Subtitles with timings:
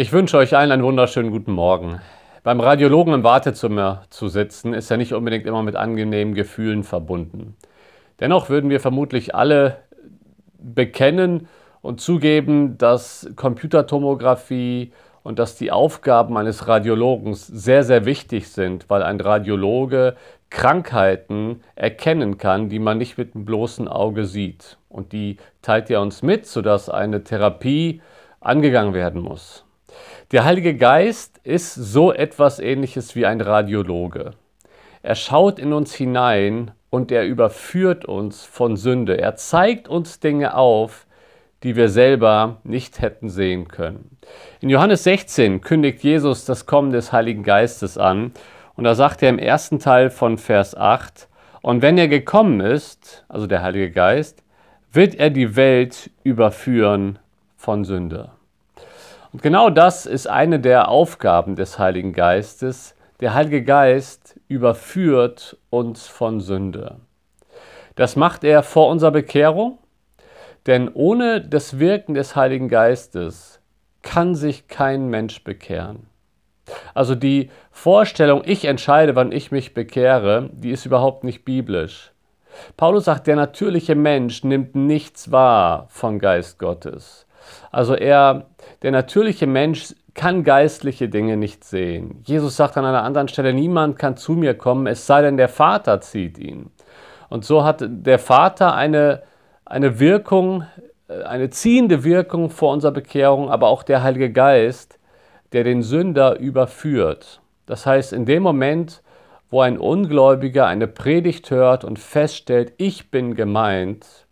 [0.00, 2.00] Ich wünsche euch allen einen wunderschönen guten Morgen.
[2.42, 7.54] Beim Radiologen im Wartezimmer zu sitzen, ist ja nicht unbedingt immer mit angenehmen Gefühlen verbunden.
[8.18, 9.76] Dennoch würden wir vermutlich alle
[10.58, 11.48] bekennen
[11.82, 14.90] und zugeben, dass Computertomographie
[15.22, 20.16] und dass die Aufgaben eines Radiologen sehr, sehr wichtig sind, weil ein Radiologe
[20.48, 24.78] Krankheiten erkennen kann, die man nicht mit dem bloßen Auge sieht.
[24.88, 28.00] Und die teilt er uns mit, sodass eine Therapie
[28.40, 29.66] angegangen werden muss.
[30.32, 34.32] Der Heilige Geist ist so etwas ähnliches wie ein Radiologe.
[35.02, 39.18] Er schaut in uns hinein und er überführt uns von Sünde.
[39.18, 41.06] Er zeigt uns Dinge auf,
[41.62, 44.18] die wir selber nicht hätten sehen können.
[44.60, 48.32] In Johannes 16 kündigt Jesus das Kommen des Heiligen Geistes an
[48.76, 51.28] und da sagt er im ersten Teil von Vers 8,
[51.62, 54.42] und wenn er gekommen ist, also der Heilige Geist,
[54.90, 57.18] wird er die Welt überführen
[57.56, 58.30] von Sünde.
[59.32, 62.96] Und genau das ist eine der Aufgaben des Heiligen Geistes.
[63.20, 66.96] Der Heilige Geist überführt uns von Sünde.
[67.94, 69.78] Das macht er vor unserer Bekehrung,
[70.66, 73.60] denn ohne das Wirken des Heiligen Geistes
[74.02, 76.06] kann sich kein Mensch bekehren.
[76.94, 82.12] Also die Vorstellung, ich entscheide, wann ich mich bekehre, die ist überhaupt nicht biblisch.
[82.76, 87.26] Paulus sagt, der natürliche Mensch nimmt nichts wahr vom Geist Gottes.
[87.70, 88.46] Also er,
[88.82, 92.22] der natürliche Mensch kann geistliche Dinge nicht sehen.
[92.24, 95.48] Jesus sagt an einer anderen Stelle, niemand kann zu mir kommen, es sei denn, der
[95.48, 96.70] Vater zieht ihn.
[97.28, 99.22] Und so hat der Vater eine,
[99.64, 100.64] eine Wirkung,
[101.08, 104.98] äh, eine ziehende Wirkung vor unserer Bekehrung, aber auch der Heilige Geist,
[105.52, 107.40] der den Sünder überführt.
[107.66, 109.02] Das heißt, in dem Moment,
[109.48, 114.26] wo ein Ungläubiger eine Predigt hört und feststellt, ich bin gemeint,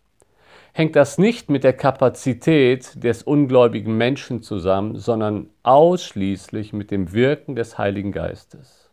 [0.79, 7.57] hängt das nicht mit der Kapazität des ungläubigen Menschen zusammen, sondern ausschließlich mit dem Wirken
[7.57, 8.89] des Heiligen Geistes.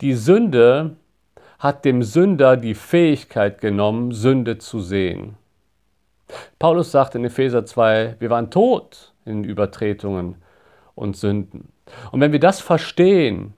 [0.00, 0.94] Die Sünde
[1.58, 5.34] hat dem Sünder die Fähigkeit genommen, Sünde zu sehen.
[6.60, 10.36] Paulus sagt in Epheser 2, wir waren tot in Übertretungen
[10.94, 11.72] und Sünden.
[12.12, 13.54] Und wenn wir das verstehen,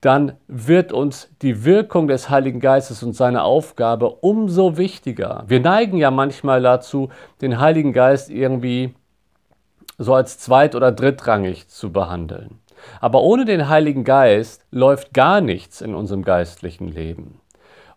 [0.00, 5.44] dann wird uns die Wirkung des Heiligen Geistes und seine Aufgabe umso wichtiger.
[5.46, 7.10] Wir neigen ja manchmal dazu,
[7.42, 8.94] den Heiligen Geist irgendwie
[9.98, 12.60] so als zweit- oder drittrangig zu behandeln.
[13.00, 17.40] Aber ohne den Heiligen Geist läuft gar nichts in unserem geistlichen Leben.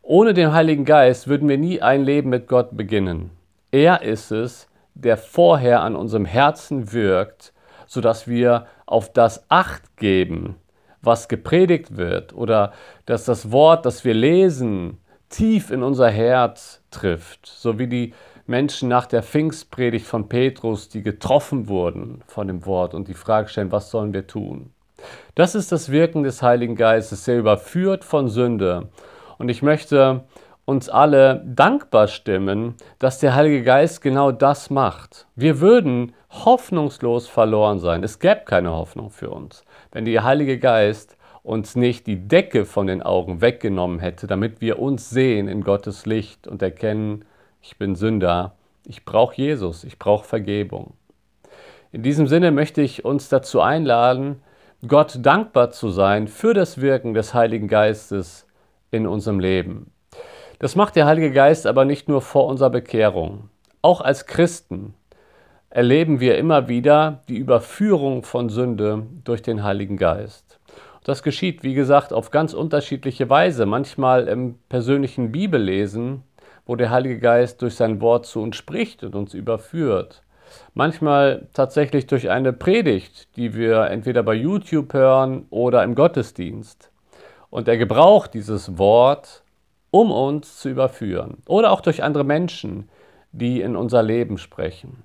[0.02, 3.32] Ohne den Heiligen Geist würden wir nie ein Leben mit Gott beginnen.
[3.72, 7.54] Er ist es, der vorher an unserem Herzen wirkt,
[7.88, 10.58] sodass wir auf das Acht geben,
[11.04, 12.74] was gepredigt wird oder
[13.06, 14.98] dass das Wort, das wir lesen,
[15.30, 18.14] tief in unser Herz trifft, so wie die
[18.46, 23.48] Menschen nach der Pfingstpredigt von Petrus, die getroffen wurden von dem Wort und die Frage
[23.48, 24.72] stellen, was sollen wir tun?
[25.36, 28.90] Das ist das Wirken des Heiligen Geistes, der überführt von Sünde.
[29.38, 30.24] Und ich möchte
[30.66, 35.28] uns alle dankbar stimmen, dass der Heilige Geist genau das macht.
[35.36, 38.04] Wir würden hoffnungslos verloren sein.
[38.04, 42.88] Es gäbe keine Hoffnung für uns, wenn der Heilige Geist uns nicht die Decke von
[42.88, 47.26] den Augen weggenommen hätte, damit wir uns sehen in Gottes Licht und erkennen,
[47.62, 50.94] ich bin Sünder, ich brauche Jesus, ich brauche Vergebung.
[51.92, 54.42] In diesem Sinne möchte ich uns dazu einladen,
[54.88, 58.48] Gott dankbar zu sein für das Wirken des Heiligen Geistes
[58.92, 59.92] in unserem Leben.
[60.64, 63.50] Das macht der Heilige Geist aber nicht nur vor unserer Bekehrung.
[63.82, 64.94] Auch als Christen
[65.70, 70.62] erleben wir immer wieder die Überführung von Sünde durch den Heiligen Geist.
[71.04, 73.66] Das geschieht, wie gesagt, auf ganz unterschiedliche Weise.
[73.66, 76.24] Manchmal im persönlichen Bibellesen,
[76.66, 80.24] wo der Heilige Geist durch sein Wort zu uns spricht und uns überführt.
[80.74, 86.90] Manchmal tatsächlich durch eine Predigt, die wir entweder bei YouTube hören oder im Gottesdienst.
[87.50, 89.43] Und er gebraucht dieses Wort,
[89.94, 91.38] um uns zu überführen.
[91.48, 92.90] Oder auch durch andere Menschen,
[93.32, 95.04] die in unser Leben sprechen.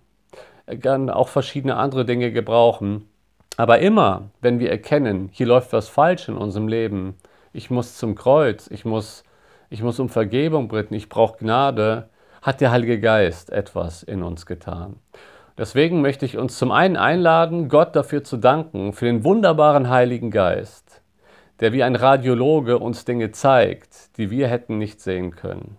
[0.65, 3.07] Er kann auch verschiedene andere Dinge gebrauchen.
[3.59, 7.17] Aber immer, wenn wir erkennen, hier läuft was falsch in unserem Leben,
[7.53, 9.25] ich muss zum Kreuz, ich muss,
[9.69, 12.09] ich muss um Vergebung bitten, ich brauche Gnade,
[12.41, 14.97] hat der Heilige Geist etwas in uns getan.
[15.59, 20.31] Deswegen möchte ich uns zum einen einladen, Gott dafür zu danken, für den wunderbaren Heiligen
[20.31, 21.03] Geist,
[21.61, 25.77] der wie ein Radiologe uns Dinge zeigt, die wir hätten nicht sehen können,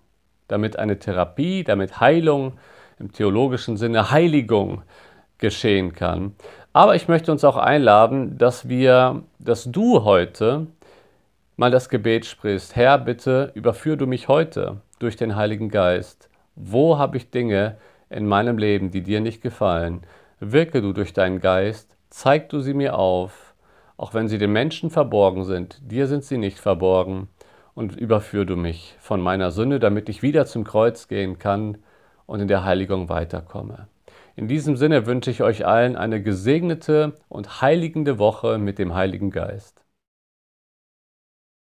[0.47, 2.53] damit eine Therapie, damit Heilung
[2.99, 4.83] im theologischen Sinne Heiligung
[5.37, 6.35] geschehen kann.
[6.73, 10.67] Aber ich möchte uns auch einladen, dass wir, dass du heute
[11.55, 12.75] mal das Gebet sprichst.
[12.75, 16.29] Herr, bitte überführ du mich heute durch den Heiligen Geist.
[16.55, 17.77] Wo habe ich Dinge
[18.09, 20.01] in meinem Leben, die dir nicht gefallen?
[20.39, 23.48] Wirke du durch deinen Geist zeig du sie mir auf,
[23.99, 27.27] auch wenn sie den Menschen verborgen sind, dir sind sie nicht verborgen,
[27.75, 31.77] und überführ du mich von meiner Sünde, damit ich wieder zum Kreuz gehen kann
[32.25, 33.87] und in der Heiligung weiterkomme.
[34.35, 39.31] In diesem Sinne wünsche ich euch allen eine gesegnete und heiligende Woche mit dem Heiligen
[39.31, 39.81] Geist.